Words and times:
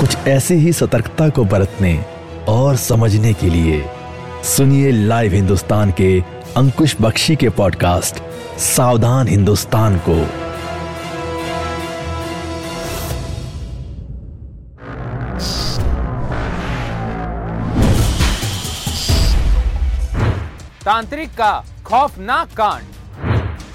कुछ 0.00 0.16
ऐसे 0.28 0.54
ही 0.54 0.72
सतर्कता 0.72 1.28
को 1.28 1.44
बरतने 1.44 2.04
और 2.48 2.76
समझने 2.76 3.32
के 3.32 3.48
लिए 3.50 3.82
सुनिए 4.44 4.90
लाइव 4.92 5.32
हिंदुस्तान 5.32 5.90
के 5.90 6.20
अंकुश 6.56 6.96
बख्शी 7.00 7.36
के 7.36 7.48
पॉडकास्ट, 7.48 8.22
सावधान 8.58 9.28
हिंदुस्तान 9.28 9.98
को। 10.08 10.16
तांत्रिक 20.84 21.28
का 21.28 21.52
खौफनाक 21.86 22.48
कांड, 22.56 22.84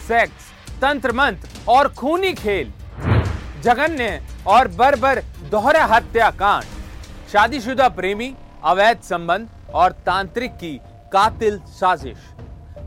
सेक्स, 0.08 0.52
तंत्र 0.81 1.12
मंत्र 1.12 1.50
और 1.67 1.88
खूनी 1.88 2.34
खेल, 2.34 2.72
जघन्य 3.64 4.22
और 4.48 4.67
बर्बर 4.70 5.20
दोहरा 5.52 5.84
हत्या 5.85 6.30
कांड 6.31 6.63
शादीशुदा 7.31 7.88
प्रेमी, 7.90 8.34
अवैध 8.64 9.00
संबंध 9.02 9.47
और 9.73 9.92
तांत्रिक 10.06 10.52
की 10.53 10.73
कातिल 11.14 11.59
साजिश। 11.70 12.17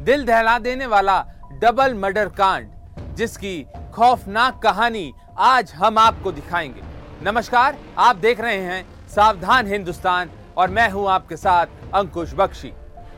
दिल 0.03 0.25
दहला 0.25 0.59
देने 0.59 0.87
वाला 0.87 1.21
डबल 1.63 1.95
मर्डर 1.95 2.29
कांड, 2.39 2.69
जिसकी 3.17 3.67
खौफनाक 3.95 4.61
कहानी 4.63 5.13
आज 5.39 5.73
हम 5.73 5.99
आपको 5.99 6.33
दिखाएँगे। 6.33 6.83
नमस्कार, 7.23 7.77
आप 7.99 8.17
देख 8.17 8.41
रहे 8.41 8.61
हैं 8.61 9.09
सावधान 9.09 9.67
हिंदुस्तान 9.67 10.31
और 10.57 10.71
मैं 10.71 10.89
हूँ 10.91 11.09
आपके 11.11 11.37
साथ 11.37 11.67
अंकुश 11.95 12.35
बख्शी। 12.35 12.73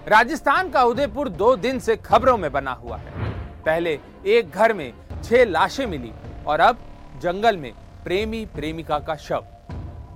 राजस्थान 0.09 0.71
का 0.71 0.83
उदयपुर 0.85 1.29
दो 1.29 1.55
दिन 1.57 1.79
से 1.79 1.97
खबरों 1.99 2.37
में 2.39 2.51
बना 2.53 2.73
हुआ 2.73 2.97
है। 2.97 3.29
पहले 3.63 3.99
एक 4.27 4.51
घर 4.51 4.73
में 4.73 4.93
छह 5.25 5.45
लाशें 5.45 5.87
मिली 5.87 6.13
और 6.47 6.61
अब 6.61 6.79
जंगल 7.23 7.57
में 7.57 7.73
प्रेमी 8.05 8.45
प्रेमिका 8.47 8.99
का 8.99 9.15
शव। 9.17 9.45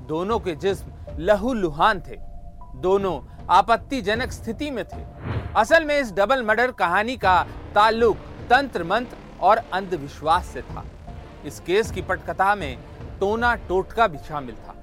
दोनों 0.08 0.38
के 0.38 0.54
जिस्म 0.54 0.92
लहू 1.18 1.52
लुहान 1.52 2.00
थे। 2.00 2.16
दोनों 2.80 3.18
आपत्तिजनक 3.50 4.32
स्थिति 4.32 4.70
में 4.70 4.84
थे। 4.84 5.02
असल 5.56 5.84
में 5.84 5.98
इस 6.00 6.12
डबल 6.12 6.42
मर्डर 6.42 6.72
कहानी 6.72 7.16
का 7.16 7.42
ताल्लुक 7.74 8.16
तंत्र 8.50 8.84
मंत्र 8.84 9.16
और 9.40 9.56
अंधविश्वास 9.72 10.46
से 10.46 10.62
था। 10.62 10.84
इस 11.46 11.60
केस 11.60 11.90
की 11.90 12.02
पटकथा 12.02 12.54
में 12.54 12.76
टोना 13.20 13.54
टोटका 13.68 14.06
भी 14.06 14.18
शामिल 14.18 14.54
था। 14.54 14.74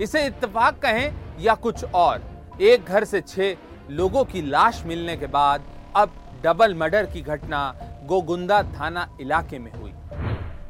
इसे 0.00 0.26
इत्तेफाक 0.26 0.78
कहें 0.78 1.12
या 1.40 1.54
कुछ 1.54 1.84
और, 1.84 2.22
एक 2.60 2.84
घर 2.84 3.04
से 3.04 3.20
छह 3.20 3.92
लोगों 3.92 4.24
की 4.24 4.42
लाश 4.42 4.82
मिलने 4.86 5.16
के 5.16 5.26
बाद 5.26 5.64
अब 5.96 6.12
डबल 6.44 6.74
मर्डर 6.74 7.06
की 7.06 7.20
घटना 7.20 7.74
गोगुंदा 8.06 8.62
थाना 8.62 9.08
इलाके 9.20 9.58
में 9.58 9.72
हुई। 9.72 9.85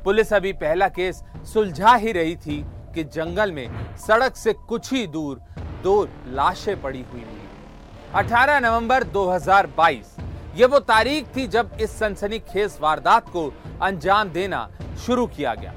पुलिस 0.07 0.33
अभी 0.33 0.53
पहला 0.53 0.87
केस 0.89 1.23
सुलझा 1.53 1.95
ही 1.95 2.12
रही 2.12 2.35
थी 2.37 2.57
कि 2.95 3.05
जंगल 3.05 3.53
में 3.53 3.97
सड़क 3.97 4.37
से 4.37 4.53
कुछ 4.69 4.93
ही 4.93 5.07
दूर 5.07 5.41
दो 5.83 5.95
लाशें 6.29 6.81
पड़ी 6.83 7.01
हुई 7.03 7.21
मिली 7.21 8.19
18 8.19 8.62
नवंबर 8.62 9.05
2022 9.15 10.12
ये 10.56 10.66
वो 10.66 10.78
तारीख 10.83 11.34
थी 11.37 11.47
जब 11.49 11.77
इस 11.81 11.99
सनसनीखेज 11.99 12.78
वारदात 12.81 13.28
को 13.31 13.45
अंजाम 13.83 14.28
देना 14.28 14.69
शुरू 15.06 15.27
किया 15.27 15.55
गया। 15.55 15.75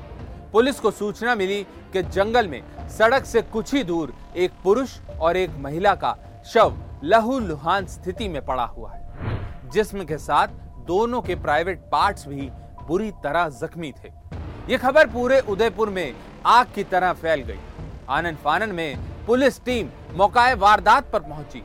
पुलिस 0.54 0.80
को 0.80 0.92
सूचना 0.92 1.36
मिली 1.36 1.62
कि 1.94 2.04
जंगल 2.04 2.48
में 2.48 2.62
सड़क 2.98 3.26
से 3.26 3.42
कुछ 3.42 3.74
ही 3.74 3.84
दूर 3.84 4.14
एक 4.38 4.62
पुरुष 4.64 4.98
और 5.20 5.38
एक 5.38 5.58
महिला 5.60 5.96
का 5.96 6.16
शव 6.54 6.80
लहू 7.04 7.40
लुहान 7.40 7.86
स्थिति 7.88 8.30
में 8.30 8.46
पड़ा 8.46 8.66
हुआ 8.68 8.94
है, 8.94 9.72
जिस्म 9.72 10.06
के 10.06 10.18
साथ 10.20 10.48
दोनों 10.88 11.22
के 11.22 11.36
प्राइवेट 11.38 11.90
पार्ट्स 11.92 12.28
भी 12.28 12.50
बुरी 12.90 13.12
तरह 13.24 13.50
जख्मी 13.52 13.92
थे। 13.94 14.12
ये 14.70 14.78
खबर 14.78 15.08
पूरे 15.08 15.40
उदयपुर 15.50 15.90
में 15.90 16.16
आग 16.48 16.68
की 16.76 16.84
तरह 16.84 17.14
फैल 17.14 17.42
गई। 17.42 17.60
आनंद 18.10 18.38
फानन 18.38 18.70
में 18.70 19.26
पुलिस 19.28 19.64
टीम 19.66 19.90
मौकाए 20.18 20.54
वारदात 20.56 21.12
पर 21.12 21.20
पहुँची। 21.22 21.64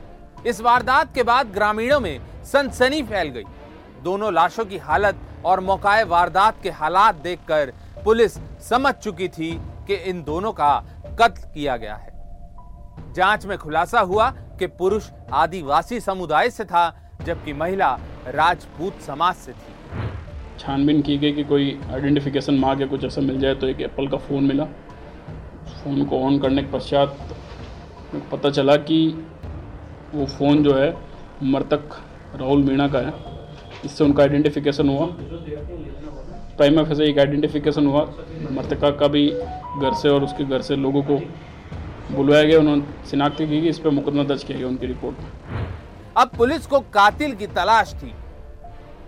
इस 0.49 0.61
वारदात 0.61 1.13
के 1.13 1.23
बाद 1.23 1.51
ग्रामीणों 1.53 1.99
में 1.99 2.19
सनसनी 2.45 3.01
फैल 3.03 3.29
गई। 3.29 3.43
दोनों 4.03 4.33
लाशों 4.33 4.65
की 4.65 4.77
हालत 4.77 5.19
और 5.45 5.59
मौकाए 5.59 6.03
वारदात 6.05 6.61
के 6.63 6.69
हालात 6.71 7.15
देखकर 7.21 7.73
पुलिस 8.03 8.37
समझ 8.69 8.93
चुकी 8.93 9.27
थी 9.27 9.51
कि 9.87 9.95
इन 10.09 10.23
दोनों 10.23 10.51
का 10.51 10.73
कत्ल 11.21 11.51
किया 11.53 11.77
गया 11.77 11.95
है। 11.95 12.13
जाँच 13.13 13.45
में 13.45 13.57
खुलासा 13.57 13.99
हुआ 14.01 14.29
कि 14.59 14.67
पुरुष 14.73 15.09
आदिवासी 15.33 15.99
समुदाय 15.99 16.49
से 16.49 16.65
था, 16.65 16.85
जबकि 17.21 17.53
महिला 17.53 17.97
राजपूत 18.27 19.01
समाज 19.01 19.35
से 19.35 19.53
थी। 19.53 19.74
छानबीन 20.59 21.01
की 21.01 21.17
गई 21.17 21.31
कि 21.31 21.43
कोई 21.43 21.77
आइडेंटिफिकेशन 21.93 22.57
मांग 22.59 22.81
या 22.81 22.87
कुछ 22.87 23.03
ऐसा 23.05 23.21
मिल 23.21 23.39
जाए 23.39 23.55
तो 23.55 23.67
एक 23.67 23.81
एप्पल 23.81 24.07
का 24.07 24.17
फ़ोन 24.17 24.43
मिला। 24.43 24.65
फ़ोन 25.83 26.03
को 26.05 26.19
ऑन 26.19 26.39
करने 26.39 26.63
के 26.63 26.71
पश्चात 26.71 27.17
पता 28.31 28.49
चला 28.49 28.75
कि 28.89 28.99
वो 30.13 30.25
फ़ोन 30.27 30.63
जो 30.63 30.73
है 30.73 30.89
मृतक 31.43 31.95
राहुल 32.35 32.63
मीणा 32.63 32.87
का 32.87 32.99
है। 32.99 33.13
इससे 33.85 34.03
उनका 34.03 34.23
आइडेंटिफिकेशन 34.23 34.89
हुआ। 34.89 35.05
प्राइम 36.57 36.79
ऑफ़िस 36.79 36.99
एक 36.99 37.19
आइडेंटिफिकेशन 37.19 37.87
हुआ। 37.87 38.03
मृतका 38.51 38.91
का 38.91 39.07
भी 39.07 39.27
घर 39.29 39.93
से 39.93 40.09
और 40.09 40.23
उसके 40.23 40.43
घर 40.43 40.61
से 40.61 40.75
लोगों 40.75 41.01
को 41.03 41.19
बुलवाया 42.11 42.43
गया। 42.43 42.59
उन्होंने 42.59 43.07
शिनाख्ती 43.09 43.47
की 43.47 43.67
इस 43.69 43.79
पर 43.79 43.89
मुकदमा 43.89 44.23
दर्ज 44.23 44.43
किया 44.43 44.57
गया 44.57 44.67
उनकी 44.67 44.87
रिपोर्ट। 44.87 45.15
अब 46.17 46.29
पुलिस 46.37 46.65
को 46.65 46.79
कातिल 46.93 47.35
की 47.35 47.47
तलाश 47.47 47.93
थी। 47.93 48.13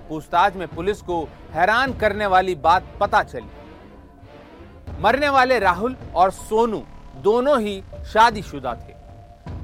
पूछताछ 0.09 0.55
में 0.55 0.67
पुलिस 0.67 1.01
को 1.01 1.23
हैरान 1.53 1.93
करने 1.93 2.25
वाली 2.25 2.55
बात 2.57 2.93
पता 2.99 3.23
चली। 3.23 5.01
मरने 5.01 5.29
वाले 5.29 5.59
राहुल 5.59 5.95
और 6.15 6.31
सोनू 6.31 6.83
दोनों 7.23 7.59
ही 7.61 7.81
शादीशुदा 8.13 8.73
थे। 8.75 8.95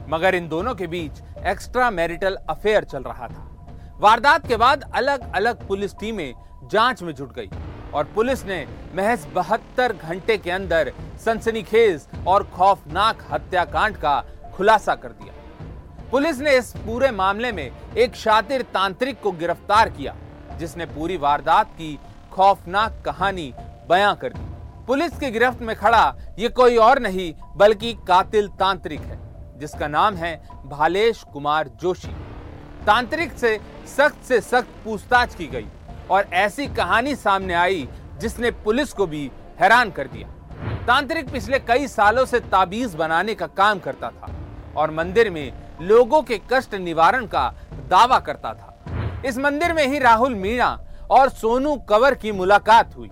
मगर 0.09 0.35
इन 0.35 0.47
दोनों 0.49 0.73
के 0.75 0.87
बीच 0.87 1.21
एक्स्ट्रा 1.47 1.89
मैरिटल 1.91 2.37
अफेयर 2.49 2.83
चल 2.83 3.03
रहा 3.03 3.27
था। 3.27 3.49
वारदात 3.99 4.47
के 4.47 4.57
बाद 4.57 4.91
अलग 4.95 5.31
अलग 5.35 5.67
पुलिस 5.67 5.95
टीमें 5.99 6.33
जाँच 6.71 7.03
में 7.03 7.13
जुट 7.15 7.33
गई 7.35 7.49
और 7.93 8.03
पुलिस 8.15 8.45
ने 8.45 8.65
महज 8.95 9.25
बहत्तर 9.35 9.93
घंटे 9.93 10.37
के 10.37 10.51
अंदर 10.51 10.91
सनसनीखेज 11.25 12.07
और 12.27 12.43
खौफनाक 12.55 13.25
हत्याकांड 13.31 13.97
का 13.97 14.19
खुलासा 14.55 14.95
कर 14.95 15.09
दिया। 15.11 15.33
पुलिस 16.11 16.39
ने 16.39 16.57
इस 16.57 16.71
पूरे 16.77 17.11
मामले 17.11 17.51
में 17.51 17.69
एक 17.97 18.15
शातिर 18.15 18.61
तांत्रिक 18.73 19.21
को 19.21 19.31
गिरफ़्तार 19.31 19.89
किया 19.89 20.15
जिसने 20.59 20.85
पूरी 20.85 21.17
वारदात 21.17 21.71
की 21.71 21.97
खौफनाक 22.31 23.01
कहानी 23.05 23.53
बयां 23.89 24.15
कर 24.15 24.33
दी। 24.33 24.51
पुलिस 24.87 25.17
की 25.19 25.29
गिरफ्त 25.31 25.61
में 25.61 25.75
खड़ा 25.75 26.15
ये 26.39 26.49
कोई 26.51 26.77
और 26.77 26.99
नहीं, 26.99 27.33
बल्कि 27.55 27.93
कातिल 28.07 28.47
तांत्रिक 28.59 29.01
है, 29.01 29.19
जिसका 29.59 29.87
नाम 29.87 30.15
है 30.15 30.35
भालेश 30.65 31.23
कुमार 31.33 31.67
जोशी। 31.81 32.15
तांत्रिक 32.85 33.33
से 33.33 33.59
सख्त 33.87 34.23
से 34.23 34.39
सख्त 34.41 34.69
पूछताछ 34.83 35.35
की 35.35 35.47
गई 35.47 35.67
और 36.11 36.29
ऐसी 36.35 36.67
कहानी 36.67 37.15
सामने 37.15 37.53
आई 37.53 37.87
जिसने 38.19 38.51
पुलिस 38.63 38.93
को 38.93 39.05
भी 39.07 39.29
हैरान 39.59 39.91
कर 39.91 40.07
दिया। 40.07 40.27
तांत्रिक 40.87 41.31
पिछले 41.31 41.59
कई 41.59 41.87
सालों 41.87 42.25
से 42.25 42.39
ताबीज 42.39 42.95
बनाने 42.95 43.35
का 43.35 43.47
काम 43.47 43.79
करता 43.79 44.09
था 44.09 44.31
और 44.77 44.91
मंदिर 44.91 45.29
में 45.29 45.53
लोगों 45.81 46.21
के 46.21 46.39
कष्ट 46.51 46.75
निवारण 46.75 47.25
का 47.25 47.47
दावा 47.89 48.19
करता 48.19 48.53
था। 48.53 48.72
इस 49.25 49.37
मंदिर 49.37 49.73
में 49.73 49.85
ही 49.87 49.99
राहुल 49.99 50.33
मीणा 50.35 50.67
और 51.11 51.29
सोनू 51.29 51.75
कंवर 51.89 52.15
की 52.15 52.31
मुलाकात 52.31 52.95
हुई। 52.95 53.09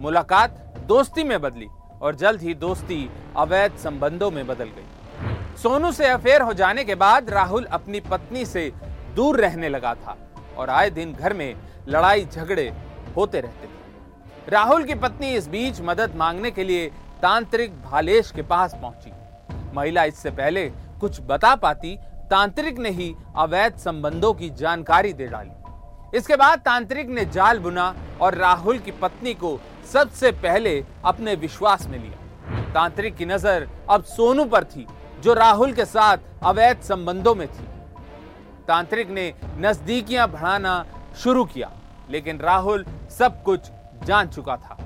मुलाकात 0.00 0.50
दोस्ती 0.88 1.24
में 1.24 1.40
बदली 1.40 1.66
और 2.02 2.14
जल्द 2.14 2.42
ही 2.42 2.54
दोस्ती 2.54 3.08
अवैध 3.36 3.76
संबंधों 3.76 4.30
में 4.30 4.46
बदल 4.46 4.68
गई। 4.68 5.56
सोनू 5.62 5.90
से 5.92 6.08
अफेयर 6.08 6.42
हो 6.42 6.52
जाने 6.52 6.84
के 6.84 6.94
बाद 6.94 7.30
राहुल 7.30 7.64
अपनी 7.72 8.00
पत्नी 8.00 8.44
से 8.46 8.70
दूर 9.16 9.40
रहने 9.40 9.68
लगा 9.68 9.94
था 9.94 10.16
और 10.58 10.70
आए 10.70 10.90
दिन 10.90 11.12
घर 11.12 11.32
में 11.32 11.54
लड़ाई 11.88 12.24
झगड़े 12.24 12.72
होते 13.16 13.40
रहते 13.40 13.66
थे। 13.66 14.50
राहुल 14.50 14.84
की 14.84 14.94
पत्नी 14.94 15.34
इस 15.34 15.48
बीच 15.48 15.80
मदद 15.80 16.14
मांगने 16.16 16.50
के 16.50 16.64
लिए 16.64 16.88
तांत्रिक 17.22 17.82
भालेश 17.82 18.30
के 18.30 18.42
पास 18.44 18.74
पहुँची। 18.82 19.12
महिला 19.76 20.04
इससे 20.04 20.30
पहले 20.32 20.68
कुछ 21.00 21.20
बता 21.20 21.54
पाती 21.56 21.96
तांत्रिक 22.30 22.78
ने 22.78 22.90
ही 22.90 23.14
अवैध 23.36 23.76
संबंधों 23.76 24.32
की 24.34 24.48
जानकारी 24.50 25.12
दे 25.12 25.26
डाली। 25.26 26.16
इसके 26.18 26.36
बाद 26.36 26.58
तांत्रिक 26.58 27.08
ने 27.08 27.24
जाल 27.24 27.58
बुना 27.58 27.94
और 28.20 28.34
राहुल 28.34 28.78
की 28.78 28.90
पत्नी 28.92 29.34
को 29.34 29.58
सबसे 29.92 30.30
पहले 30.32 30.82
अपने 31.04 31.34
विश्वास 31.34 31.86
में 31.86 31.98
लिया। 31.98 32.72
तांत्रिक 32.72 33.16
की 33.16 33.26
नज़र 33.26 33.68
अब 33.90 34.02
सोनू 34.04 34.44
पर 34.44 34.64
थी, 34.64 34.86
जो 35.20 35.34
राहुल 35.34 35.72
के 35.72 35.84
साथ 35.84 36.18
अवैध 36.42 36.80
संबंधों 36.80 37.34
में 37.34 37.46
थी। 37.48 37.66
तांत्रिक 38.68 39.10
ने 39.10 39.32
नजदीकियाँ 39.58 40.28
बढ़ाना 40.30 40.84
शुरू 41.22 41.44
किया, 41.44 41.70
लेकिन 42.10 42.38
राहुल 42.40 42.84
सब 43.10 43.42
कुछ 43.42 43.70
जान 44.04 44.28
चुका 44.28 44.56
था। 44.56 44.76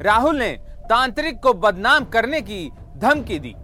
राहुल 0.00 0.38
ने 0.38 0.52
तांत्रिक 0.88 1.40
को 1.42 1.52
बदनाम 1.54 2.04
करने 2.04 2.40
की 2.40 2.70
धमकी 2.96 3.38
दी। 3.38 3.54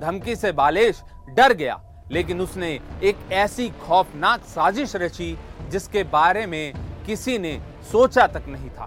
धमकी 0.00 0.36
से 0.36 0.52
बालेश 0.52 1.02
डर 1.28 1.52
गया। 1.52 1.80
लेकिन 2.10 2.40
उसने 2.40 2.68
एक 3.02 3.32
ऐसी 3.34 3.68
खौफनाक 3.80 4.44
साजिश 4.46 4.94
रची 4.96 5.36
जिसके 5.70 6.02
बारे 6.04 6.46
में 6.46 6.72
किसी 7.06 7.38
ने 7.38 7.58
सोचा 7.92 8.26
तक 8.26 8.44
नहीं 8.48 8.70
था। 8.70 8.86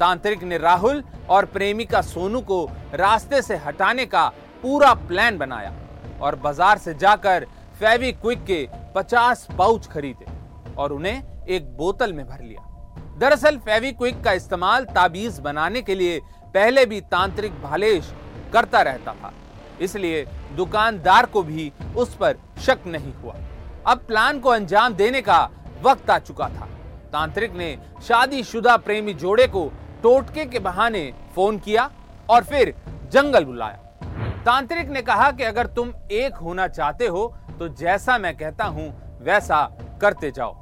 तांत्रिक 0.00 0.42
ने 0.42 0.58
राहुल 0.58 1.02
और 1.30 1.44
प्रेमिका 1.46 2.00
सोनू 2.02 2.40
को 2.42 2.64
रास्ते 2.94 3.42
से 3.42 3.56
हटाने 3.58 4.06
का 4.06 4.26
पूरा 4.62 4.92
प्लान 4.94 5.38
बनाया 5.38 5.72
और 6.20 6.36
बाज़ार 6.36 6.78
से 6.78 6.94
जाकर 6.94 7.46
फेवी 7.80 8.12
क्विक 8.12 8.44
के 8.44 8.66
50 8.96 9.46
पाउच 9.58 9.86
खरीदे 9.86 10.26
और 10.74 10.92
उन्हें 10.92 11.46
एक 11.46 11.76
बोतल 11.76 12.12
में 12.12 12.26
भर 12.26 12.42
लिया। 12.42 12.66
दरअसल 13.18 13.56
फेवी 13.58 13.92
क्विक 13.92 14.22
का 14.24 14.32
इस्तेमाल 14.32 14.84
ताबीज 14.86 15.38
बनाने 15.40 15.82
के 15.82 15.94
लिए 15.94 16.18
पहले 16.54 16.84
भी 16.86 17.00
तांत्रिक 17.10 17.62
भालेश 17.62 18.12
करता 18.52 18.82
रहता 18.82 19.14
था। 19.14 19.32
इसलिए 19.80 20.24
दुकानदार 20.56 21.26
को 21.26 21.42
भी 21.42 21.70
उस 21.96 22.14
पर 22.14 22.36
शक 22.60 22.86
नहीं 22.86 23.12
हुआ। 23.14 23.34
अब 23.86 23.98
प्लान 24.08 24.40
को 24.40 24.48
अंजाम 24.50 24.94
देने 24.94 25.20
का 25.22 25.42
वक्त 25.82 26.10
आ 26.10 26.18
चुका 26.20 26.48
था। 26.48 26.68
तांत्रिक 27.12 27.54
ने 27.54 27.76
शादीशुदा 28.08 28.76
प्रेमी 28.78 29.14
जोड़े 29.14 29.46
को 29.46 29.66
टोटके 30.02 30.44
के 30.46 30.58
बहाने 30.60 31.12
फ़ोन 31.34 31.58
किया 31.58 31.90
और 32.30 32.44
फिर 32.44 32.74
जंगल 33.12 33.44
बुलाया। 33.44 34.42
तांत्रिक 34.44 34.88
ने 34.88 35.02
कहा 35.02 35.30
कि 35.32 35.44
अगर 35.44 35.66
तुम 35.68 35.92
एक 36.12 36.34
होना 36.36 36.66
चाहते 36.68 37.06
हो 37.06 37.26
तो 37.58 37.68
जैसा 37.70 38.16
मैं 38.18 38.36
कहता 38.36 38.64
हूँ, 38.66 38.88
वैसा 39.22 39.64
करते 40.02 40.30
जाओ। 40.30 40.56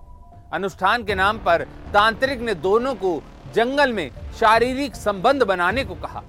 अनुष्ठान 0.53 1.05
के 1.05 1.15
नाम 1.15 1.39
पर 1.39 1.63
तांत्रिक 1.93 2.41
ने 2.41 2.55
दोनों 2.57 2.95
को 2.95 3.21
जंगल 3.55 3.93
में 3.93 4.11
शारीरिक 4.41 4.95
संबंध 4.97 5.43
बनाने 5.43 5.85
को 5.85 5.95
कहा। 5.97 6.23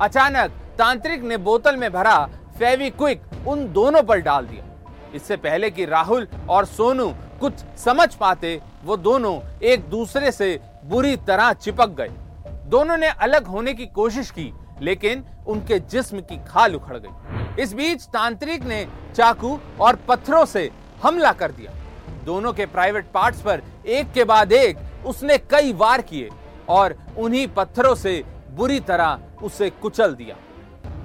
अचानक 0.00 0.52
तांत्रिक 0.78 1.22
ने 1.22 1.36
बोतल 1.36 1.76
में 1.76 1.90
भरा 1.92 2.18
फेविक्विक 2.58 3.22
उन 3.48 3.64
दोनों 3.72 4.02
पर 4.02 4.20
डाल 4.20 4.46
दिया। 4.46 4.64
इससे 5.14 5.36
पहले 5.36 5.70
कि 5.70 5.84
राहुल 5.84 6.26
और 6.48 6.64
सोनू 6.66 7.08
कुछ 7.40 7.64
समझ 7.78 8.14
पाते, 8.14 8.60
वो 8.84 8.96
दोनों 8.96 9.38
एक 9.62 9.88
दूसरे 9.90 10.32
से 10.32 10.58
बुरी 10.84 11.16
तरह 11.26 11.52
चिपक 11.54 11.96
गए। 12.00 12.08
दोनों 12.70 12.96
ने 12.96 13.08
अलग 13.08 13.46
होने 13.46 13.74
की 13.74 13.86
कोशिश 13.88 14.30
की, 14.30 14.52
लेकिन 14.80 15.24
उनके 15.48 15.78
जिस्म 15.80 16.20
की 16.20 16.36
खाल 16.44 16.74
उखड़ 16.74 16.96
गई। 16.96 17.62
इस 17.62 17.72
बीच 17.74 18.04
तांत्रिक 18.06 18.64
ने 18.64 18.86
चाकू 19.16 19.58
और 19.80 19.96
पत्थरों 20.08 20.44
से 20.46 20.70
हमला 21.02 21.32
कर 21.32 21.52
दिया। 21.52 21.72
दोनों 22.24 22.52
के 22.52 22.66
प्राइवेट 22.66 23.10
पार्ट्स 23.14 23.40
पर 23.40 23.62
एक 23.86 24.12
के 24.12 24.24
बाद 24.24 24.52
एक 24.52 25.06
उसने 25.06 25.38
कई 25.50 25.72
वार 25.74 26.02
किए 26.02 26.28
और 26.68 26.98
उन्हीं 27.18 27.46
पत्थरों 27.48 27.94
से 27.94 28.22
बुरी 28.50 28.80
तरह 28.80 29.18
उसे 29.42 29.70
कुचल 29.72 30.14
दिया। 30.14 30.36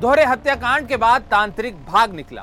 दोहरे 0.04 0.24
हत्याकांड 0.26 0.88
के 0.88 0.98
बाद 0.98 1.22
तांत्रिक 1.32 1.76
भाग 1.86 2.14
निकला। 2.14 2.42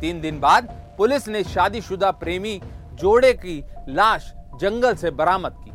तीन 0.00 0.20
दिन 0.20 0.38
बाद 0.40 0.66
पुलिस 0.98 1.26
ने 1.28 1.42
शादीशुदा 1.44 2.10
प्रेमी 2.18 2.52
जोड़े 3.00 3.32
की 3.34 3.56
लाश 3.90 4.30
जंगल 4.60 4.94
से 4.94 5.10
बरामद 5.12 5.54
की। 5.54 5.70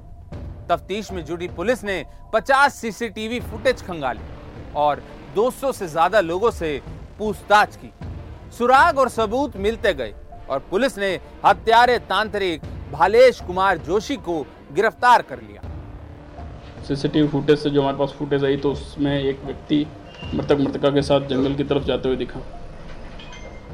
तफ्तीश 0.70 1.12
में 1.12 1.24
जुड़ी 1.26 1.48
पुलिस 1.58 1.84
ने 1.84 1.98
50 2.34 2.76
सीसीटीवी 2.76 3.40
फुटेज 3.42 3.82
खंगाली 3.88 4.22
और 4.76 5.02
200 5.36 5.72
से 5.74 5.88
ज़्यादा 5.88 6.22
लोगों 6.22 6.52
से 6.54 6.72
पूछताछ 7.20 7.76
की। 7.76 7.92
सुराग 8.58 9.00
और 9.00 9.10
सबूत 9.10 9.58
मिलते 9.58 9.94
गए 9.94 10.14
और 10.50 10.66
पुलिस 10.72 10.98
ने 10.98 11.14
हत्यारे 11.46 12.00
तांत्रिक 12.08 12.62
भालेश 12.92 13.42
कुमार 13.42 13.78
जोशी 13.82 14.16
को 14.20 14.40
गिरफ़्तार 14.74 15.22
कर 15.24 15.42
लिया। 15.42 15.62
सीसीटीवी 16.88 17.28
फुटेज 17.28 17.60
से 17.60 17.70
जो 17.70 17.82
हमारे 17.82 17.98
पास 17.98 18.16
फुटेज 18.20 18.46
आई 18.46 18.58
तो 18.58 18.72
उसमें 18.72 19.14
एक 19.14 19.44
व्यक्ति 19.46 19.86
मृतक 20.34 20.58
मृतका 20.60 20.90
के 20.90 21.02
साथ 21.02 21.28
जंगल 21.30 21.56
की 21.56 21.64
तरफ़ 21.64 21.84
जाते 21.84 22.08
हुए 22.08 22.18
दिखा। 22.18 22.40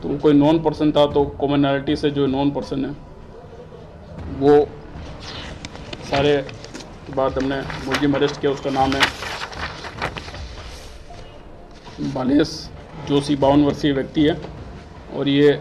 तो 0.01 0.17
कोई 0.17 0.33
नॉन 0.33 0.59
पर्सन 0.63 0.91
था 0.91 1.05
तो 1.13 1.23
कॉमनैलिटी 1.39 1.95
से 1.95 2.09
जो 2.11 2.25
नॉन 2.27 2.51
पर्सन 2.51 2.85
है, 2.85 2.91
वो 4.39 4.65
सारे 6.09 6.35
बाद 7.15 7.37
हमने 7.37 7.61
मुलजिम 7.85 8.13
अरेस्ट 8.13 8.39
किया, 8.41 8.51
उसका 8.51 8.69
नाम 8.69 8.93
है 8.93 9.01
बालेश 12.13 12.69
जोशी, 13.07 13.35
बावन 13.35 13.63
वर्षीय 13.63 13.91
व्यक्ति 13.93 14.23
है 14.23 14.35
और 15.15 15.27
ये 15.27 15.51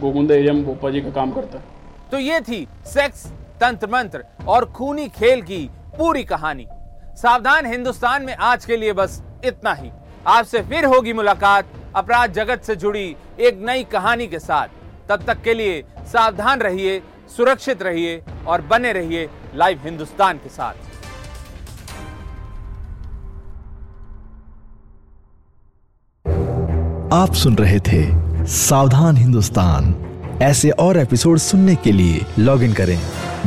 गोगुंदा 0.00 0.34
एरिया 0.34 0.52
में 0.52 0.64
भोपा 0.64 0.90
जी 0.90 1.00
का 1.00 1.10
काम 1.10 1.32
करता 1.32 1.58
है। 1.58 1.64
तो 2.10 2.18
ये 2.18 2.40
थी 2.40 2.66
सेक्स, 2.86 3.26
तंत्र 3.60 3.86
मंत्र 3.86 4.24
और 4.48 4.64
खूनी 4.72 5.08
खेल 5.10 5.42
की 5.42 5.68
पूरी 5.98 6.24
कहानी। 6.24 6.66
सावधान 7.16 7.66
हिंदुस्तान 7.66 8.22
में 8.24 8.34
आज 8.34 8.64
के 8.64 8.76
लिए 8.76 8.92
बस 8.92 9.22
इतना 9.44 9.74
ही। 9.74 9.90
आपसे 10.26 10.62
फिर 10.62 10.84
होगी 10.84 11.12
मुलाकात 11.12 11.64
अपराध 11.96 12.32
जगत 12.32 12.62
से 12.62 12.76
जुड़ी 12.76 13.16
एक 13.40 13.58
नई 13.62 13.84
कहानी 13.84 14.26
के 14.26 14.38
साथ। 14.38 14.68
तब 15.08 15.22
तक 15.22 15.42
के 15.42 15.54
लिए 15.54 15.84
सावधान 15.98 16.60
रहिए, 16.60 17.02
सुरक्षित 17.36 17.82
रहिए 17.82 18.22
और 18.46 18.60
बने 18.60 18.92
रहिए 18.92 19.30
लाइव 19.54 19.80
हिंदुस्तान 19.84 20.38
के 20.38 20.48
साथ। 20.48 20.74
आप 27.12 27.32
सुन 27.32 27.56
रहे 27.56 27.80
थे 27.80 28.30
सावधान 28.46 29.16
हिंदुस्तान। 29.16 30.06
ऐसे 30.42 30.70
और 30.70 30.96
एपिसोड 30.96 31.38
सुनने 31.38 31.76
के 31.76 31.92
लिए 31.92 32.26
लॉग 32.38 32.62
इन 32.62 32.72
करें 32.72 33.00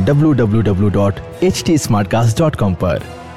www.htsmartcast.com 0.04 2.74
पर। 2.74 3.23